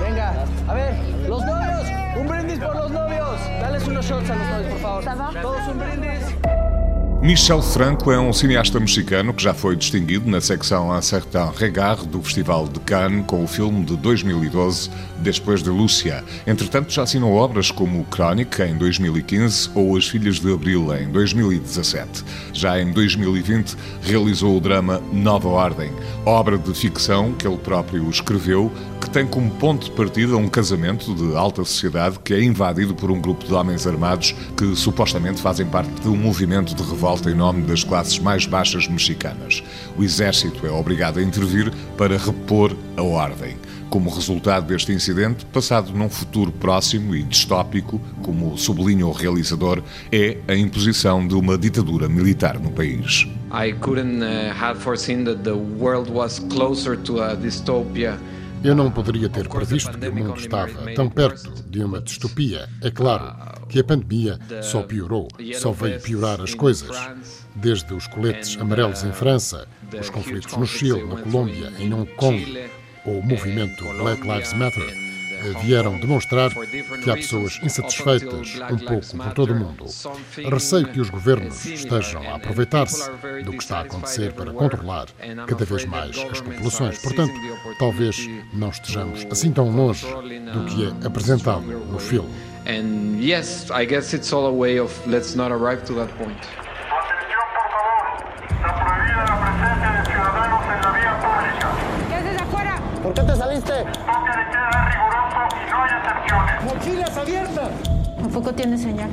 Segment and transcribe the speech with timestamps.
[0.00, 0.32] Venga,
[0.68, 0.94] a ver,
[1.28, 1.82] los novios,
[2.16, 3.40] un brindis por los novios.
[3.60, 5.42] Dales unos shots a los novios, por favor.
[5.42, 6.17] Todos un brindis.
[7.28, 12.08] Michel Franco é um cineasta mexicano que já foi distinguido na secção Un Certain Regard
[12.08, 14.88] do Festival de Cannes com o filme de 2012,
[15.18, 16.24] Depois de Lúcia.
[16.46, 22.24] Entretanto, já assinou obras como Chronic, em 2015, ou As Filhas de Abril, em 2017.
[22.54, 25.92] Já em 2020, realizou o drama Nova Ordem,
[26.24, 31.14] obra de ficção que ele próprio escreveu, que tem como ponto de partida um casamento
[31.14, 35.66] de alta sociedade que é invadido por um grupo de homens armados que supostamente fazem
[35.66, 39.62] parte de um movimento de revolta em nome das classes mais baixas mexicanas.
[39.96, 43.56] O exército é obrigado a intervir para repor a ordem.
[43.88, 50.36] Como resultado deste incidente, passado num futuro próximo e distópico, como sublinha o realizador, é
[50.46, 53.26] a imposição de uma ditadura militar no país.
[53.50, 58.18] I couldn't uh, have foreseen that the world was closer to a dystopia.
[58.62, 62.68] Eu não poderia ter previsto que o mundo estava tão perto de uma distopia.
[62.82, 66.96] É claro que a pandemia só piorou, só veio piorar as coisas.
[67.54, 69.66] Desde os coletes amarelos em França,
[69.98, 72.70] os conflitos no Chile, na Colômbia, em Hong Kong,
[73.04, 75.17] ou o movimento Black Lives Matter
[75.62, 76.50] vieram demonstrar
[77.02, 79.86] que há pessoas insatisfeitas um pouco por todo o mundo.
[80.50, 83.10] Receio que os governos estejam a aproveitar-se
[83.44, 85.06] do que está a acontecer para controlar
[85.46, 86.98] cada vez mais as populações.
[86.98, 87.34] Portanto,
[87.78, 92.28] talvez não estejamos assim tão longe do que é apresentado no filme.
[92.66, 96.36] And yes, I guess it's all a way of let's not arrive to that point.
[98.60, 99.08] Por favor.
[103.08, 103.97] Está prohibida
[106.64, 107.70] ¡Mochilas abiertas!
[108.20, 109.10] Tampoco tiene señal.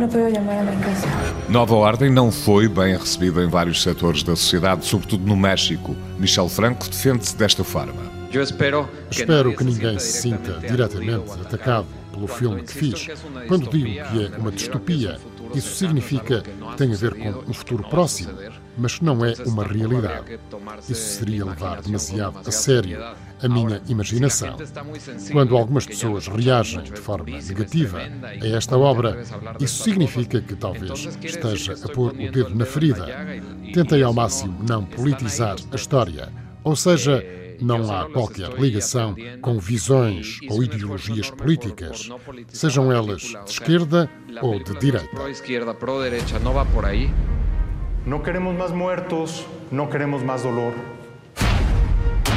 [0.00, 1.06] No puedo llamar a mi casa.
[1.48, 5.94] Nova Ordem não foi bem recebida em vários setores da sociedade, sobretudo no México.
[6.18, 8.02] Michel Franco defende-se desta forma.
[8.32, 13.06] Eu espero que, Espero que ninguém se sinta diretamente atacado pelo filme que fiz.
[13.48, 15.18] Quando digo que é uma distopia,
[15.54, 18.32] isso significa que tem a ver com um futuro próximo,
[18.76, 20.38] mas não é uma realidade.
[20.88, 22.98] Isso seria levar demasiado a sério
[23.42, 24.56] a minha imaginação.
[25.32, 29.22] Quando algumas pessoas reagem de forma negativa a esta obra,
[29.60, 33.06] isso significa que talvez esteja a pôr o dedo na ferida.
[33.72, 36.32] Tentei ao máximo não politizar a história,
[36.62, 37.22] ou seja,
[37.60, 42.08] não há qualquer ligação com visões ou ideologias políticas,
[42.48, 44.10] sejam elas de esquerda
[44.40, 45.08] ou de direita.
[45.08, 47.10] pro izquierda, pro derecha, no va por ahí.
[48.06, 50.74] No queremos más muertos, no queremos más dolor.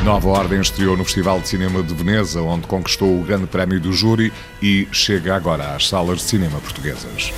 [0.03, 3.91] Nova Ordem estreou no Festival de Cinema de Veneza, onde conquistou o Grande Prémio do
[3.91, 7.34] Júri e chega agora às salas de cinema portuguesas.